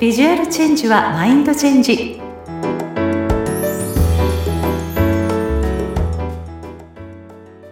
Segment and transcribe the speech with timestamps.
[0.00, 2.18] ビジュアルチェンジはマインドチェンジ。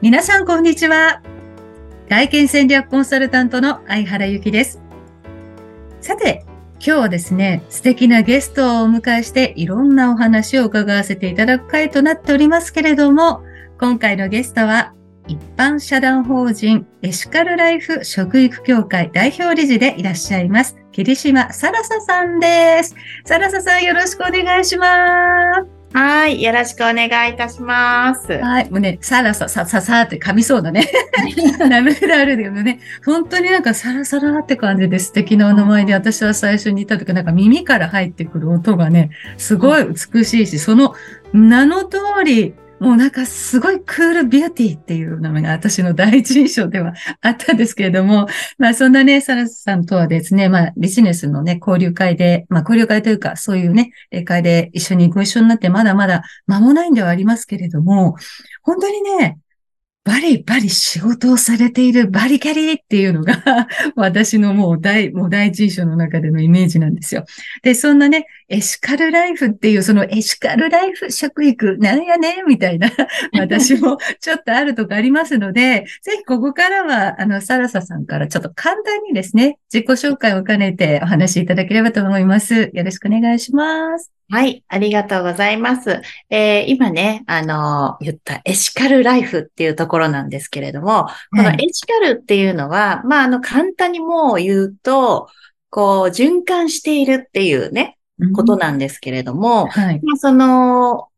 [0.02, 1.22] 皆さんこんにちは。
[2.10, 4.82] 外見戦略コンサルタントの相原由紀です。
[6.02, 6.44] さて
[6.74, 13.42] 今日はですね、素敵なゲストをお迎えしていろんなお話を伺わせていただく回となっておりますけれども、
[13.80, 14.92] 今回のゲストは
[15.28, 22.94] 一般社団法人エシカルライフ食育協会代表理事でいらっしゃいます、桐島サラサさんです。
[23.26, 25.78] サラサさんよろしくお願いします。
[25.94, 26.42] はい。
[26.42, 28.32] よろしくお願いいたします。
[28.32, 28.70] はい。
[28.70, 30.86] もうね、サラサ、サ、サ、サって噛みそうだね。
[31.58, 32.80] ダメだあるよね。
[33.04, 40.94] 本当になんかサラサラって感じで素敵なお名前で、私は最初に言った時なんか耳から入ってくる音がね、すごい美しいし、その
[41.32, 48.26] 名の通り、もうなんかすごいクールビューティーっていうのが私の第一印象ではあったんですけれども、
[48.58, 53.90] まあそんなね、サラスさんとはですね、まあビジネスのね、交流会で、まあ交流会というかそういうね、
[54.24, 58.16] 会で一緒にご一緒になってまだまだ間もないんではありますけれども、
[58.62, 59.38] 本当にね、
[60.08, 67.26] バリバリ仕事をされているバリキャリーっていうのが 私のもう大、もう第一印象の中でのイメージなんですよ。
[67.62, 72.90] で、そんなね、エシカルライフっていう、そのエシカルライフ食育、なんやねみたいな、
[73.38, 82.70] 私もちょっとあるとかありますので、ぜひここからは、あの、サラサさんからちょっと簡単にですね、自己紹介を兼ねてお話しいただければと思います。
[82.72, 84.17] よろしくお願いします。
[84.30, 86.02] はい、ありがとうございます。
[86.28, 95.28] えー、今ね、あの言ったエシカルライフっていうところなんですけれども、このエシカルっていうのは、まあ、あの、簡単にもう言うと、
[95.70, 97.96] こう、循環しているっていうね、
[98.34, 101.08] ことなんですけれども、はい、まあ、その、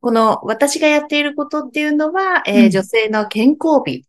[0.00, 4.06] この私がやっていることっていうのは、えー、女性の健康美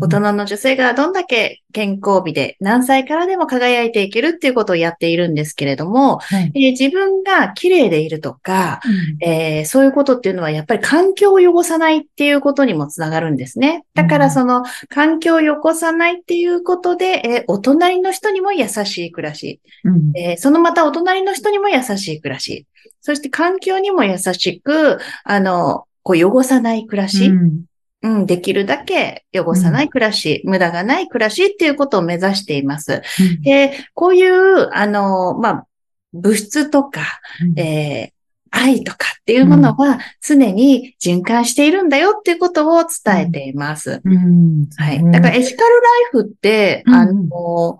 [0.00, 8.80] 大人の女性がどんだけ健康美で何歳からでも輝いていけるっていうことをやっているんですけれども、はい、えー、自分が綺麗でいるとか、
[9.20, 13.84] うん、えー、そういうことっていうのはやっぱり環境を汚さないっていうことにもつながるんですね。
[13.94, 22.66] だからその環境を汚さないっていうことで、えー、お隣の人にも優しい暮らし、うん、えそのまたお隣の人にも優しい暮らし、
[23.02, 27.64] そして環境にも優しく、あの、こう汚さない暮らし、うん
[28.06, 33.02] うん、できるだけ汚さない暮らし、うん、無駄がない暮らしっていうことを目指しています。
[33.20, 35.66] うん、で、こういう、あの、まあ、
[36.12, 38.16] 物質とか、うん、えー
[38.50, 44.00] 愛とかっていうものは常に循環しているんだよっていうことを伝えています。
[44.02, 45.12] うん、はい。
[45.12, 47.78] だからエシカルライフって、あの、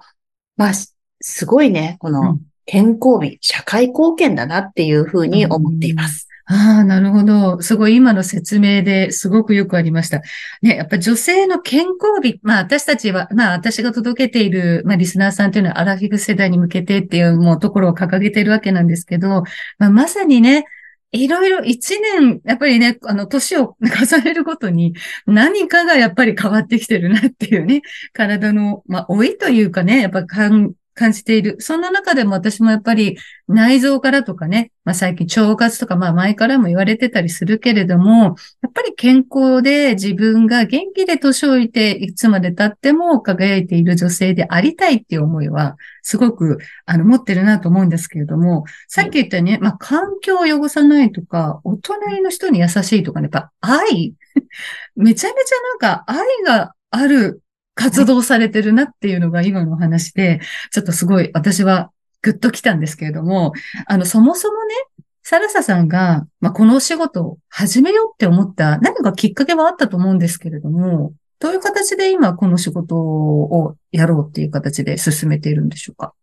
[0.56, 0.72] まあ、
[1.20, 6.25] すごいね、この健康美、社会貢献だなっていうふうに思っています。
[6.48, 7.60] ああ、なるほど。
[7.60, 10.22] すごい今の説明ですごくよくありました。
[10.62, 19.42] ね、やっぱ女性の健康美、まあ私たちは、まあ私が届けている、まあリスナーさんというのはアラフィフ世代に向けてっていうもうところを掲げているわけなんですけど、
[19.78, 20.66] まあまさにね、
[21.10, 24.94] いろいろ一年、やっぱりね、あの、年を 重ねるごとに
[25.26, 27.82] 何かがやっぱり変わってきてるなっていうね、
[28.12, 31.56] 体の、まあ、老いというかね、やっぱ感感じている。
[31.60, 33.18] そんな中でも私もやっぱり
[33.48, 54.14] 内臓からとかね、まあ最近腸活とかまあ前からも言われてたりするけれども、やっぱり健康で自分が元気で年老いていつまで経っても輝いている女性でありたいっていう思いはすごくあの持ってるなと思うんですけれども、さっき言ったように、ね、まあ環境を汚さないとか、お隣の人に優しいとかね、やっぱ愛
[54.96, 57.42] めちゃめちゃなんか愛がある
[57.76, 60.40] 活動されてるなっていうのが今の話で、
[60.72, 61.92] ちょっとすごい私は
[62.22, 63.52] グッと来たんですけれども、
[63.86, 64.74] あの、そもそもね、
[65.22, 76.14] サラサさんが、まあ、このお仕事を始めようって思った何かきっかけはあったと思うんですけれども、どういう形で今この仕事をやろうっていう形で進めているんでしょうか？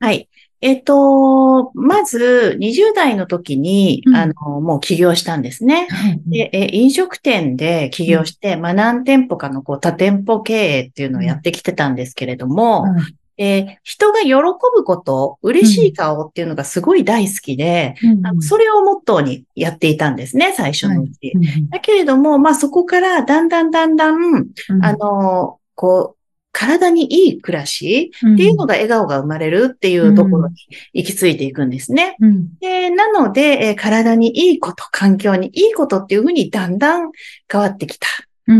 [0.00, 0.28] はい。
[0.60, 5.86] えっ、と、まず、20代の時に、うん、あの、もう起業したんですね。
[6.26, 17.94] でえ飲食店で起業して、うん、まあ何店舗かのこう多店舗経営っていうのをやってきてたんですけれども、うん、えー、人が喜ぶこと、嬉しい顔っていうのがすごい大好きで、
[18.24, 21.32] あのそれをモットーにやっていたんですね、最初のうち。
[21.36, 24.48] はい、だけれども、まあそこからだんだんだんだん、
[24.82, 26.17] あの、こう、
[26.52, 30.54] 体にいい暮らしっていうのが笑顔が生まれるっていうところに
[30.92, 32.16] 行き着いていくんですね。
[32.20, 37.12] うん、でなので、え体にいいこと、環境にいいことっていうふうにだんだん
[37.50, 38.08] 変わってきた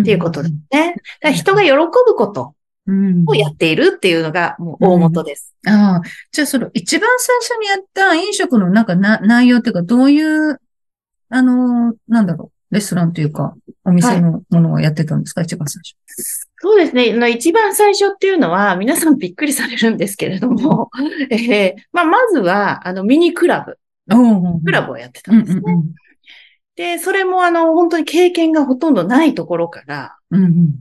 [0.01, 0.95] っていうことですね。
[1.21, 2.55] だ人が喜ぶこと
[3.27, 5.55] をやっているっていうのがもう大元です。
[5.65, 6.03] うん、ああ。
[6.31, 10.61] じゃあその一番最初にやった飲食のなんかな内容っていうかどういう、
[11.31, 12.58] あの、なんだろう。
[12.71, 13.55] レストランというか、
[13.85, 15.95] お店のものをやってたんですか、一番最初。
[16.61, 17.31] そうですね。
[17.31, 20.91] 一番最初っていうのは、皆さんびっくりされるんですけれども、
[21.31, 23.79] えーまあ、まずは、あの、ミニクラブ、
[24.15, 25.63] おクラブをやってたうんんですね。
[25.67, 25.95] うん
[26.77, 30.45] で、それもあの、本当に経験がほとんどないところから、うん。
[30.45, 30.75] うん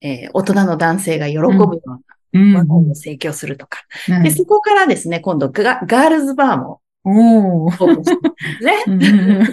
[0.00, 2.00] えー大人の男性が喜ぶような
[2.32, 2.52] うん。
[2.52, 3.78] ものを提供するとか。
[4.08, 7.70] うんで、そこからですね、今度ガ、ガールズバーもおー。
[7.70, 8.84] オープンしたんですね。
[8.86, 9.46] うんうんうん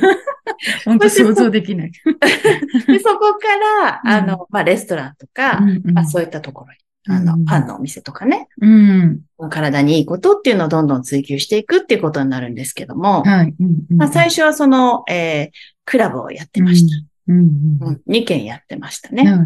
[0.85, 1.91] 本当想像できない。
[1.91, 3.47] で、そこか
[3.83, 9.21] ら、うんあの、まあ、レストランとか、うんうんまあ、そういったところに、あの、うんパンのお店とかね、うん。
[9.49, 13.55] 体にいいことっていうのをどんどん追求していくっていうことになるんですけども、はい。
[13.59, 15.49] うんうんまあ、最初はその、えー
[15.85, 16.95] クラブをやってました。
[17.29, 19.23] うんうんうんうん、2件やってましたね。
[19.23, 19.39] はい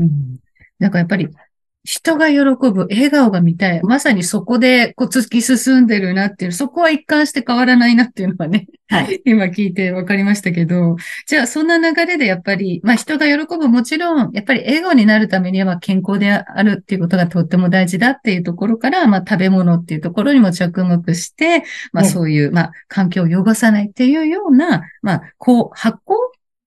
[0.00, 0.36] うん
[0.78, 1.28] なんかやっぱり、
[1.86, 3.80] 人が喜ぶ、笑顔が見たい。
[3.82, 9.22] まさにそこで、こう、突き進んでるなっていう、そこは一貫して変わらないなっていうのはね、はい。
[9.24, 10.96] 今聞いて分かりましたけど、
[11.26, 21.62] じゃあそんな流れでやっぱり、まあ人が喜ぶもちろん、やっぱり笑顔になるためにはまあ健康であるっていうことがとっても大事だっていうところから、まあ食べ物っていうところにも着目して、
[21.92, 26.14] まあはいそういう、まあ環境を汚さないっていうような、まあこう、発酵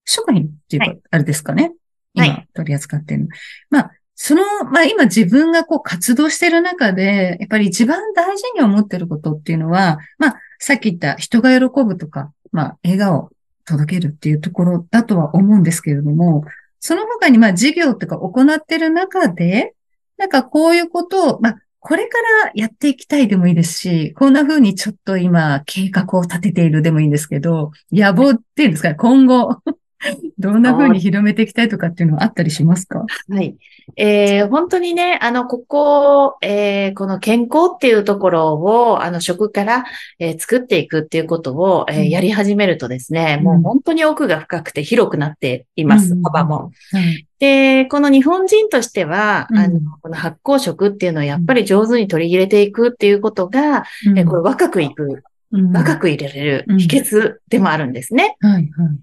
[0.06, 1.63] 食品っていうか、はあれですかね。
[1.63, 1.74] はい
[2.16, 3.27] 今取り扱ってるの。
[3.69, 13.30] まあその、まあ今自分がこう活動してる中で、やっぱり一番大事に思ってることっていうのは、まあさっき言った人が喜ぶとか、まあ笑顔
[13.63, 16.44] 届けるっていうところだとは思うんですけれども、
[16.81, 19.74] その他にまあ事業とか行ってる中で、
[20.18, 29.62] なんかこういうことを、まあこれからやっていきたいでもいいですし、こんな風にちょっと今計画を立てているでもいいんですけど、野望っていうんですか、今後、
[30.39, 33.05] どんな風に広めていきたいとかっていうのはあったりしますか？
[33.29, 33.55] はい。
[33.95, 39.83] えー本当にね、あの、ここ、えーこの健康っていうところを、あの、食から、
[40.19, 42.09] えー作っていくっていうことを、えーうん。
[42.09, 43.45] やり始めるとですね、うん。
[43.45, 46.71] もう本当に奥が深くて広くなっています、うん幅も。
[46.91, 47.25] はい。
[47.39, 49.57] で、この日本人としては、うん。
[49.57, 53.83] あの、この発酵食っていうのをやっぱり上手に取り入れていくっていうことが、
[54.15, 58.37] えーこれ若くいく、うん若く入れれるうん秘訣でもあるんですね。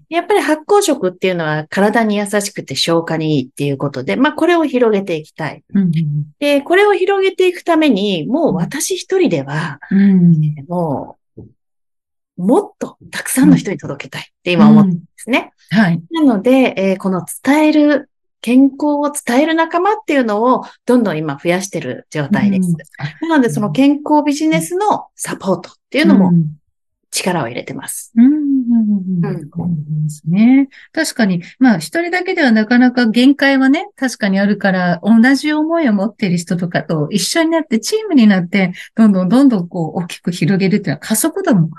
[0.09, 5.63] やっぱり発酵食っていうのは体に優しくて消化にいいっていうことで、まあこれを広げていきたい。
[5.73, 5.91] うん
[6.39, 10.55] で、これを広げていくために、もう私一人では、うん。
[10.67, 11.43] もう、
[12.37, 15.51] もっとたくさんの人に届けたいって今思ってるんですね。
[15.71, 16.01] はい。
[16.11, 18.09] なので、えーこの伝える、
[18.41, 22.73] 健康を伝える仲間っていうのをどんどん今増やしてる状態です。
[23.21, 26.57] なので、その健康ビジネスのサポートっていうのもん
[27.11, 28.11] 力を入れてます。
[28.15, 29.69] うんうんうんうんうんそう
[30.03, 30.69] ですね。
[30.91, 41.69] 確かに、まあ、一人だけではなかなか限界はね、確かにあるから、同じ思いを持っている人とかと一緒になって、チームになって、どんどんどんどんこう、大きく広げるっていうのは加速度も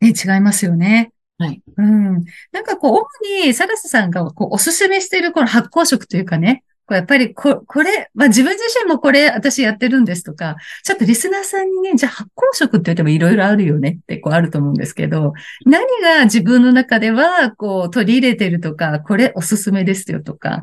[0.00, 1.12] ね、違いますよね。
[1.38, 1.62] はい。
[1.76, 2.24] うん。
[2.52, 15.34] なんかこう、主に、サラスさんがこうおすすめしているこの発酵食というかね、こうやっぱりこ、これ、まあ自分自身もこれ私やってるんですとか、ちょっとリスナーさんにね、じゃあ発酵食って言ってもいろいろあるよねってこうあると思うんですけど、
[15.66, 20.62] 何が自分の中ではこう取り入れてるとか、これおすすめですよとか、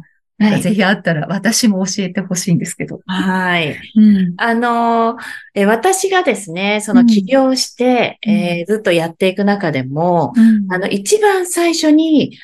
[0.61, 2.99] ぜひあったら私も教えてほしいんですけど。
[3.05, 3.77] はい。
[3.95, 4.33] うん。
[4.37, 5.17] あのー
[5.55, 12.37] え私がですね、そうんの起業して、うんえーずっとやっていく中でも、うんあの、一番最初に、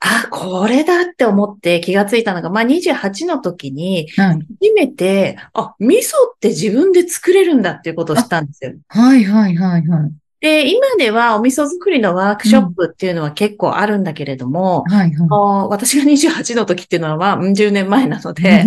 [0.00, 4.38] あ、これだって思って気がついたのが、まあ、28の時に、はい。
[4.60, 6.00] 初めて、あ、味噌
[6.34, 8.72] って自分で作れるんだっていうことをしたんですよ。
[8.88, 10.21] はい、はい、はい、はい。
[10.42, 15.12] で、今ではお味噌作りのワークショップっていうのは結構あるんだけれども、はい、はい。
[15.30, 18.64] あー私が28の時っていうのは、まあ、うん10年前なので、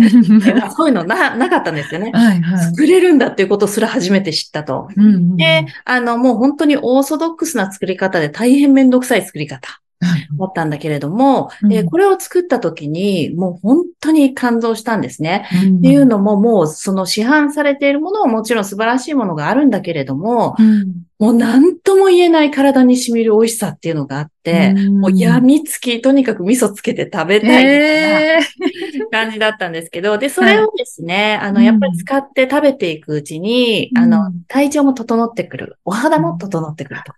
[0.74, 2.12] そういうのな、なかったんですよね。
[2.14, 2.64] はい、はい。
[2.64, 4.88] 作れるんだっていうことすら初めて知ったと。
[4.96, 9.85] うんうんで、あの、もう本当にオーソドックスな作り方で大変めんどくさい作り方はい
[10.38, 11.72] だったんだけれども、うん。
[11.72, 15.46] えーこれを作った時にもう本当に感動したんですね。
[15.66, 15.78] うん。
[15.78, 21.06] っていうのももうその市販されているものはもちろん素晴らしいものがあるんだけれども、うん。
[21.18, 25.00] もう何とも言えない体に染みる美味しさっていうのがあって、うん。
[25.00, 28.40] もう病みつき、とにかく味噌つけて食べたいみたいなええ
[29.10, 34.02] 感じだったんですけど、で、それをですね、あの、うんやっぱり使って食べていくうちに、うん。
[34.02, 35.78] あの、体調も整ってくる。
[35.86, 37.12] お肌も整ってくると。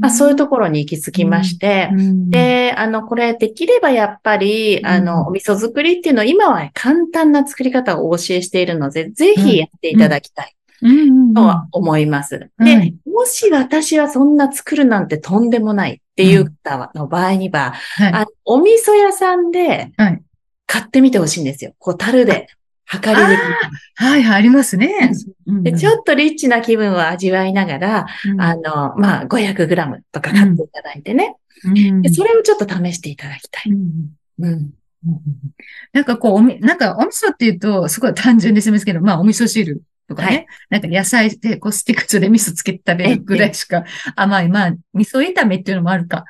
[0.00, 12.50] まあ、そういうところに行き着きまして、うん、で、あの、これできればやっぱり、んあの、お味噌作りっていうのを今は簡単な作り方をお教えしているので、ぜひやっていただきたいうんうんうん、とは思います。
[12.58, 18.12] はでい、もし私はそんな作るなんてとんでもないっていう方の場合には、はい。
[18.12, 20.22] あお味噌屋さんではい。
[20.66, 21.72] 買ってみてほしいんですよ。
[21.78, 22.48] こう、樽で、
[22.92, 23.36] 量りで。
[23.96, 25.12] はい、はい、ありますね。
[25.46, 31.36] で、ちょっっとリッチな気分を味わいながら、とあの、まあ、500グラムとか買っていただいてね。
[31.64, 33.72] うんでそれをちょっと試していただきたい。
[33.72, 34.70] うんうん。
[35.92, 40.28] なんかこう、おみ、なんかお味噌って言うと、すごい単純にすみますけど、まあお味噌汁とかね。
[40.28, 43.84] はいなんか野菜でこうスティックスで味噌つけて食べるぐらいしか
[44.16, 44.48] 甘い。
[44.48, 46.24] まあ、味噌炒めっていうのもあるか。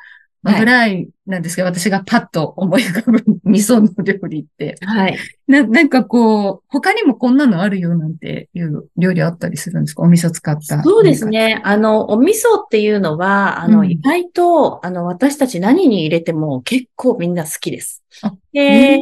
[0.44, 4.76] ぐらいなんですけど、私がパッと思い浮かぶ味噌の料理って。
[4.82, 5.16] はい。
[5.46, 10.02] な、なんかこう、他にもこんなのあるよなんていう料理あったりするんですか？
[10.02, 10.82] お味噌使った。
[10.82, 11.26] そうです。
[11.26, 11.60] ね。
[11.64, 18.34] あの、お味噌っていうのは、あの、うん意外と、あの、私たち何に入れても結構みんな好きですあ。
[18.52, 19.00] で、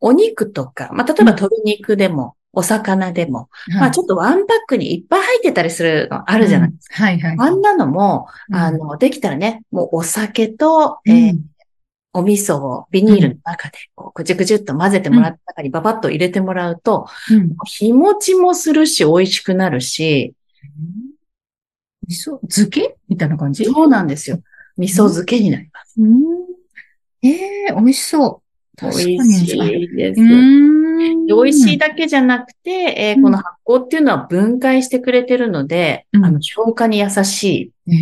[0.00, 6.96] お肉とか、まあ、例えば鶏肉でも、お魚でも、まあ、ちょっとワンパックにいっぱい入ってたりするのあるじゃないですか。
[6.96, 7.02] か。
[7.04, 7.36] はいはい。
[7.38, 11.38] あんなのも、うんあの、できたらね、もうお酒と、うんえー
[12.14, 20.32] お味噌をビニールの中で、こう、ぐちゅぐちゅっと混ぜてもらった中にババッと入れてもらうと、うん日持ちもするし、美味しくなるし、
[22.08, 23.66] 味噌、漬けみたいな感じ？
[23.66, 24.40] そうなんですよ。
[24.78, 26.00] 味噌漬けになります。
[26.00, 26.22] うん。
[27.22, 27.28] え
[27.68, 28.42] え美味しそ
[28.74, 28.76] う。
[28.80, 29.06] 確かに。
[29.06, 30.20] 美味しいです。
[30.20, 30.77] うーん。
[31.28, 37.92] で美味しいだけじゃなくて、えーうんこの発酵っていうのは分解してくれてるので、うんあの、消化に優しい。
[37.92, 37.94] え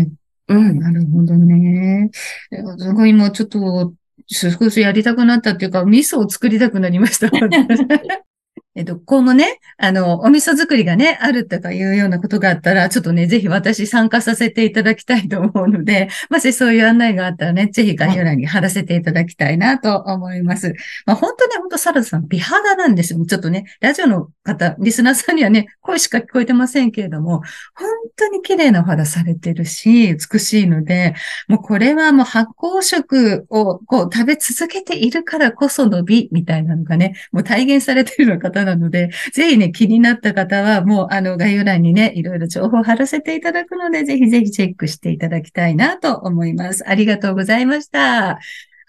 [0.00, 0.08] え
[0.48, 0.80] うん。
[0.80, 2.10] なるほどね。
[2.50, 3.94] えすごい今ちょっと、
[4.26, 7.30] 少しやりたくなったっていうか、味噌を作りたくなりました。
[8.74, 20.72] えっと、今後ね、あの、お味噌作りがね、あるとかいうようなことがあったら、ちょっとね、ぜひ私参加させていただきたいと思うので、もしそういう案内があったらね、ぜひ概要欄に貼らせていただきたいなと思います。
[21.04, 23.22] まあ、本当ね、本当サラダさん、美肌なんですよ。
[23.26, 27.42] ちょっとね、ラジオの方、リスナーさんにはね、声しか聞こえてませんけれども、
[27.74, 31.14] 本当に綺麗なお肌されてるし、美しいので、
[31.46, 46.88] もうこれはもう発酵食をこう食べ続けているからこその美みたいなのがね、もう体現されている方なので、ぜひね、気になった方はもうあの概要欄にね、いろいろ情報を貼らせていただくので、ぜひぜひチェックしていただきたいなと思います。
[46.88, 48.38] ありがとうございました。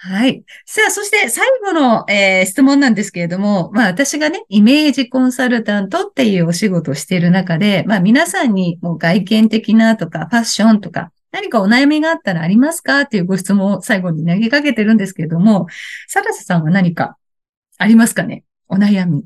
[0.06, 0.44] はい。
[0.66, 15.68] さあ、そして最後の、えー質問なんですけれども、まあ私がね、イメージコンサルタントっていうお仕事をしている中で、まあ皆さんにもう外見的なとかファッションとか、何かお悩みがあったらありますかっていうご質問を最後に投げかけてるんですけれども、
[16.10, 17.18] サラサさんは何か
[17.78, 18.44] ありますかね？
[18.68, 19.24] お悩み。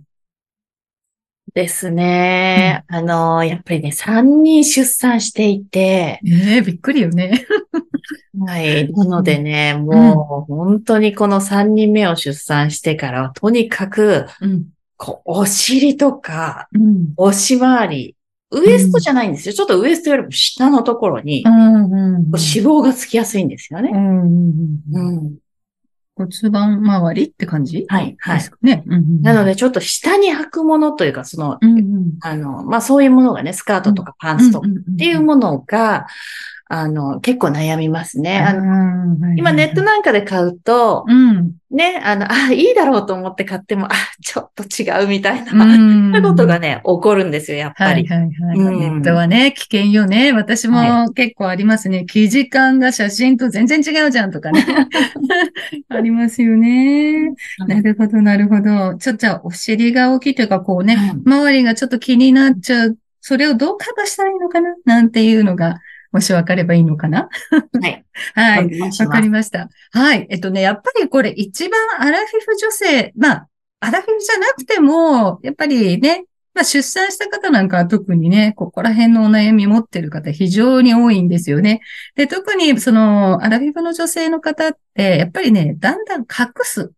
[1.58, 2.84] ですね。
[2.88, 7.48] あの、やっぱりね、3人出産していて、ねえ、びっくりよね。
[8.46, 8.94] はい。
[8.94, 14.66] なのでね、もう本当にこの3人目を出産してからは、とにかく、うん。
[14.98, 17.14] こうお尻とか、うん。
[17.18, 18.16] おし回り、
[18.52, 19.56] ウエストじゃないんですよ。
[19.56, 21.44] ちょっとウエストよりも下のところに。
[21.44, 23.90] 脂肪がつきやすいんですよね。
[26.18, 27.86] 骨盤周りって感じ？
[27.88, 28.52] はい、はいです。
[28.52, 28.84] かね。
[28.88, 29.22] うん。
[29.22, 31.78] なので、ちょっと下に履くものというか、その、うん。
[31.78, 32.14] うん。
[32.22, 36.08] あの、まあ、そういうものがね、スカートとかパンツとかっっていうものが、
[36.70, 38.40] あの、結構悩みますね。
[38.40, 41.54] あのの今ネットなんかで買うと、うん。
[41.72, 45.78] ね、あの、あ、いいだろうと思って買っても、あ、ちょっと違うみたいな、う
[46.20, 46.22] ん。
[46.22, 48.06] ことがね、起こるんですよ、やっぱり。
[48.08, 48.58] はいはいはい。
[48.60, 50.34] うんネットはね、危険よね。
[50.34, 52.06] 私はも結構ありますね。
[52.06, 54.66] 記事感が写真と全然違うじゃんとかね。
[55.90, 57.30] ありますよね。
[57.68, 58.96] なるほど、なるほど。
[58.96, 62.98] ちょっとじゃあ、お尻が大きいというか、こうね、うん周りがちょっと気になっちゃう。
[63.22, 64.70] それをどうカバーしたらいいのかな？
[64.86, 65.80] なんていうのが、
[66.12, 67.30] もし分かればいいのかな？
[67.82, 68.06] はい。
[68.34, 68.80] はい。
[68.80, 69.70] わかりました。
[69.92, 70.28] はい。
[70.30, 73.48] えっとね、やっぱりこれ一番アラフィフ女性、まあ、
[73.80, 81.82] アラフィフじゃなくても、やっぱりね、まあ出産した方なんかは特にね、ここら辺のお悩み持ってる方非常に多いんですよね。
[82.16, 86.28] で、特にそのアラフィフの女性の方って、やっぱりね、だんだん隠
[86.64, 86.92] す。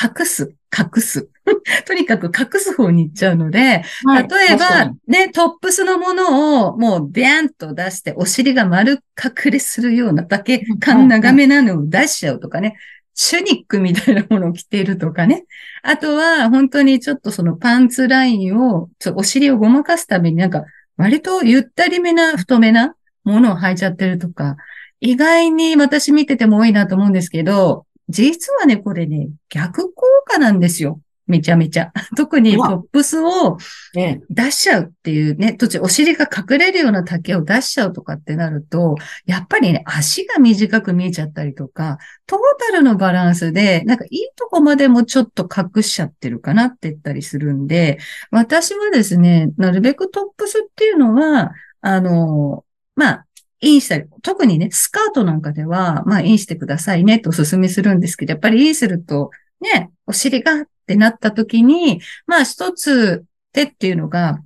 [0.00, 0.54] 隠す。
[0.76, 1.28] 隠す。
[1.86, 12.76] とにかく隠す方に行っちゃうので、はい例えばね、トップスのものをもうビャンと出して、お尻が丸隠れするようなだけ感長めなのを出しちゃうとかね、
[13.14, 15.44] シュニックみたいなものを着ているとかね。
[15.82, 20.64] あとは、本当にちょっとそのパンツラインを、ちょお尻をごまかすためになんか、
[20.96, 22.94] 割とゆったりめな、太めな
[23.24, 24.56] ものを履いちゃってるとか、
[25.00, 31.00] 意外に私見てても多いなと思うんですけど、実はね、これね、逆効果なんですよ。
[31.26, 31.92] めちゃめちゃ。
[32.16, 33.56] 特にトップスを
[33.94, 34.20] ね。
[34.28, 47.98] 出しちゃうっていうね、途中お尻が隠れるような丈を出しちゃうとかってなると、やっぱりね、足が短く見えちゃったりとか、トータルのバランスで、なんかいいとこまでもちょっと隠しちゃってるかなって言ったりするんで、
[48.30, 52.64] 私はですね、なるべくトップスっていうのは、あの、
[52.96, 53.26] まあ、
[53.62, 64.40] インしたり、特にね、スカートなんかでは、まあ、インしてくださいねとお勧めするんですけど、やっぱりインすると、ね、お尻がってなった時に、まあ一つ手っていうのが、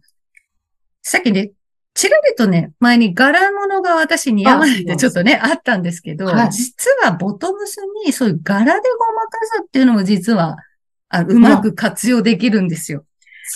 [1.02, 1.52] さっきね、
[1.94, 10.58] ちらりとね、前に柄物が私似合わないってちょっとね、あったんですけど、はい実はボトムスにそういう柄でごまかすっていうのも実は、
[11.08, 13.06] あうまく活用できるんですよ。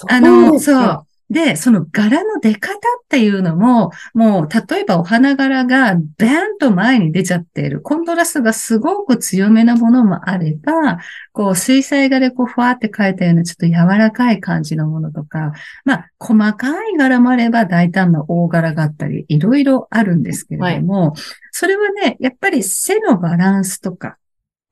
[0.09, 1.07] あの、そう。
[1.31, 7.81] で、その柄の出方っていうのも、もう、例えばお花柄がバーンと前に出ちゃっている。
[7.81, 10.99] コントラストがすごく強めなものもあれば、
[11.33, 15.53] こう、水彩画でこう、ふわって描いたようなちょっと柔らかい感じのものとか、
[15.85, 21.15] まあ、細かい柄もあれば大胆な大柄があったり、いろいろあるんですけれども、
[21.53, 24.17] それはね、やっぱり背のバランスとか、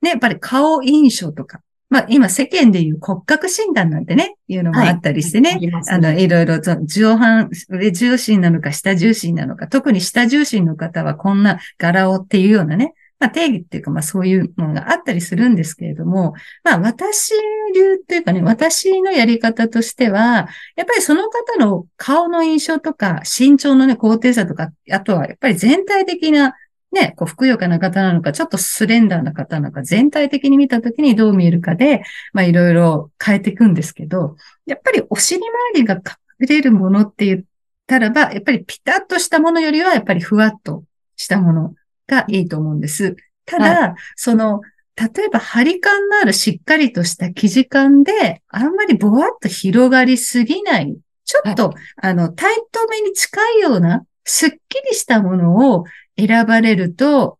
[0.01, 17.33] ね、やっぱり顔印象とか、まあ今世間でいう骨格診断なんてね、いうのもあったりしてね、あの、いろいろと上半、上重心なのか下重心なのか、特に下重心の方はこんな柄をっていうようなね、まあ定義っていうかまあそういうものがあったりするんですけれども、まあ私
[17.75, 26.53] 流っていうかね、私のやり方としては、やっぱりその方の顔の印象とか、身長のね、高低差とか、あとはやっぱり全体的な
[26.91, 32.03] ね、こう、ふくよかな方なのか、ちょっとスレンダーな方なのか、全体的に見たときにどう見えるかで、
[32.33, 37.43] まあ、いろいろ変えていくんですけど、やっぱりお尻周りが隠れるものって言っ
[37.85, 40.83] たらば、やっぱりピタッとしたものよりは、やっぱりふわっと
[41.15, 41.75] したもの
[42.07, 43.15] がいいと思うんです。
[43.45, 44.61] ただ、はその、
[44.95, 50.97] 例えば、張り感のあるしっかりとした生地感で、あんまりぼわっと広がりすぎない。
[51.23, 54.55] ちょっと、あの、タイトめに近いような、すっき
[54.89, 55.85] りしたものを
[56.27, 57.39] 選ばれると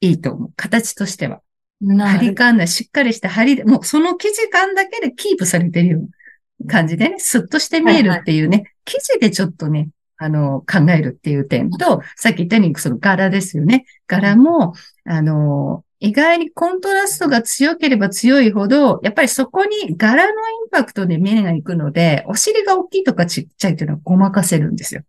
[0.00, 0.52] いいと思う。
[0.56, 1.40] 形としては。
[1.80, 13.84] な張り感な、しっかりした張りで、もうその生地感だけでキープされてるような感じでね、スッとして見えるっていうね、生地でちょっとね、あの、考えるっていう点と、さっき言ったようにその柄ですよね。
[14.06, 20.34] 柄も、あの、意外にコントラストが強ければ強いほど、やっぱりそこに柄のイ
[20.66, 25.02] ンパクトで目が行くので、お尻が大きいとかちっちゃいっていうのはごまかせるんですよ。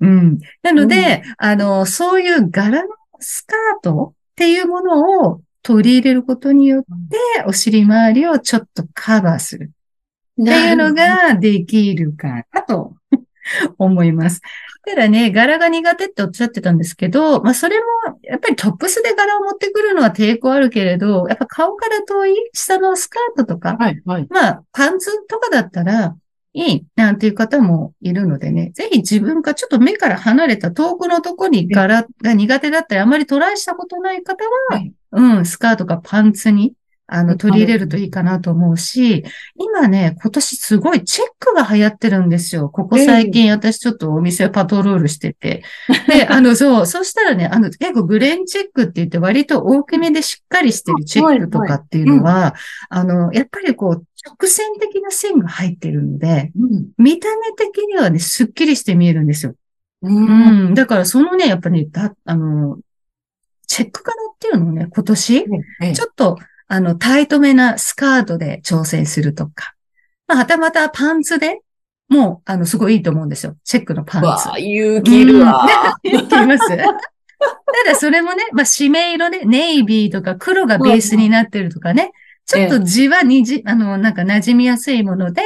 [0.00, 0.38] うん。
[0.62, 2.88] なので、あの、そういう柄の
[3.18, 9.72] スカートっていうものを取り入れることによって、お尻周りをちょっとカバーする
[10.40, 12.96] っていうのができるかなと
[13.78, 14.40] 思います。
[14.86, 17.84] ただね、柄が苦手っておっしゃってたんですけど、まあそれも、
[18.22, 24.26] やっぱりトップスで柄を持ってくるのは抵抗あるけれど、やっぱ顔から遠い下のスカートとか、はい、はい。
[24.30, 26.16] まあパンツとかだったら、
[26.52, 34.92] いいなんていう方もいるのでね、ぜひ自分がちょっと目から離れた遠くのとこに柄が苦手だったり、あまりトライしたことない方は、はい。
[35.12, 36.74] うん、スカートかパンツに、
[37.12, 39.24] あの、うん取り入れるといいかなと思うし、
[39.56, 42.68] 今ね、今年すごいチェックが流行ってるんですよ。
[42.68, 45.62] ここ最近私ちょっとお店をパトロールしてて。
[46.08, 52.54] で、あの、 そう、そしたらね、あの、結構グレンチェックって言って割と大きめでしっかりしてるチェックとかっていうのは、
[52.90, 56.88] あの、やっぱりこう、直線的な線が入ってるので、うん。
[56.98, 59.54] 見た目的にはね、すっきりして見えるんですよ。
[60.02, 60.08] う。
[60.08, 60.74] うんん。
[60.74, 62.78] だからそのね、やっぱね、だ、あの、
[63.66, 65.44] チェック柄っていうのをね、今年、
[65.94, 66.36] ちょっと、
[66.72, 69.74] あの、タイトめなスカートで挑戦するとか。
[70.28, 71.62] まあ、はたまたパンツで
[72.08, 73.56] もう、あの、すごいいいと思うんですよ。
[73.64, 74.26] チェックのパンツ。
[74.26, 75.66] わあ、勇気いるわ。
[76.04, 76.10] うん。
[76.12, 76.84] 言ってみますた
[77.86, 82.12] だそれもね、まあ、締め色ね、ネイビーとか黒がベースになってるとかね、
[82.46, 85.42] ちょっと字はにじ、あの、なんか馴染みやすいもので、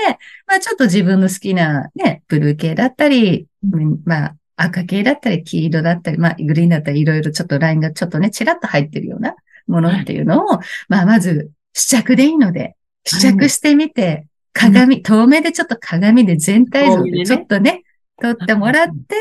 [0.47, 9.35] まあ、ちょっと自分の好きなね、ブルー系だったり、うんまあ、赤系だったり、黄色だったり、まあ、グリーンだったり、いろいろちょっとラインがちょっとね、ちらっと入ってるような
[9.67, 17.83] ものっていうのを、まあ、まず、試着でいいので、試着してみて、鏡、遠目でちょっと鏡で全体像でちょっとね、
[18.23, 19.17] 撮ってもらって、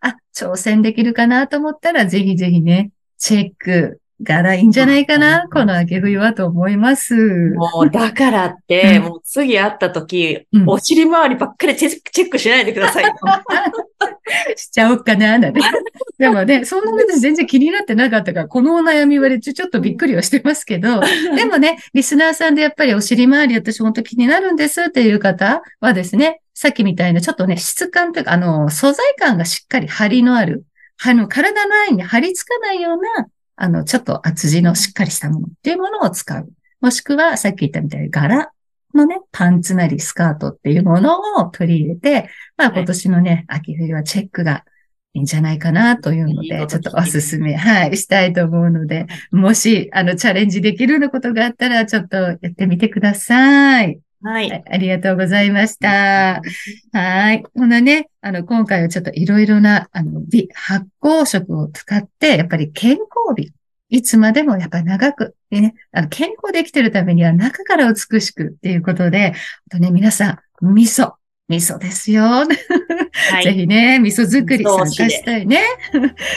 [0.00, 7.14] あ、挑戦できるかなと思ったら、ぜひぜひね、チェック、柄いいんじゃないかな、うんこの秋冬はと思います。
[7.54, 13.14] もう、だからって、うんもう次会った時、うんお尻周りばっかりチェックチェックしないでくださいよ。
[14.56, 15.60] しちゃおうかな、なんて。
[16.18, 21.00] でもね、そんな私全然気になってなかったから、このお悩み言われてちょっとびっくりはしてますけど、
[21.36, 30.64] でもね、リスナーさんでやっぱりお尻周り私本当気になるんですっていう方はですね、さっきみたいなちょっとね、質感というか、あの、素材感がしっかり張りのある、
[31.04, 33.26] あの、体のラインに張り付かないような、
[33.56, 36.48] あの、ちょっと厚地のしっかりしたものっていうものを使う。
[36.80, 38.52] もしくは、さっき言ったみたいに柄
[38.94, 44.64] のね、パンツなりスカートっていうものを取り入れて、まあはい今年のね、秋冬はチェックが
[45.14, 53.98] いいんじゃないかなというので、ちょっとおすすめ、はい、したいと思うので、もし、あの、チャレンジできるようなことがあったら、ちょっとやってみてください。
[54.22, 54.42] は。
[54.42, 56.40] い、ありがとうございました。
[56.92, 57.42] はい。
[57.42, 63.52] このね、あの、今回はちょっといろいろな、あの、美、発酵食を使って、やっぱり健康美。
[63.88, 69.34] いつまでもやっぱり長く、ね、あの、健康できてるためには中から美しくっていうことで、
[69.68, 71.12] あとね、皆さん、味噌。
[71.48, 72.24] 味噌ですよ。
[72.24, 72.44] は
[73.42, 73.54] ぜい。
[73.54, 75.62] ひね、味噌作り参加したいね。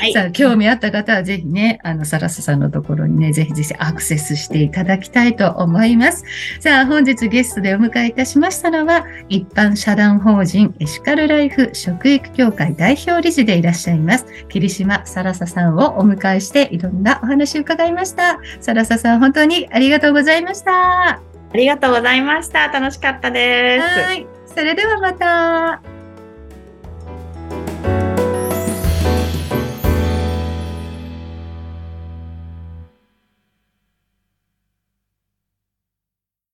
[0.01, 6.23] はいさあ、興味あった方はぜひね、あの、サラサさんのところにね、ぜひぜひアクセスしていただきたいと思います。
[6.59, 18.39] さあ、本日ゲストでお迎えいたしましたのは、一般社団法人エシカルライフ食育協会代表理事でいらっしゃいます、霧島サラサさんをお迎えして、いろんなお話を伺いました。
[18.61, 20.71] サラサさん、本当にありがとうございました。
[20.71, 21.19] は
[21.51, 22.67] ありがとうございました。
[22.67, 24.13] 楽しかったです。
[24.13, 24.38] い。
[24.59, 25.98] それではまた。